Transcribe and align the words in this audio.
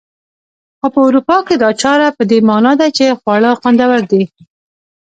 خو 0.79 0.87
په 0.93 0.99
اروپا 1.07 1.37
کې 1.47 1.55
دا 1.63 1.69
چاره 1.81 2.07
په 2.17 2.23
دې 2.29 2.39
مانا 2.49 2.73
ده 2.79 2.87
چې 2.97 3.17
خواړه 3.19 3.51
خوندور 3.59 3.99
دي. 4.11 4.23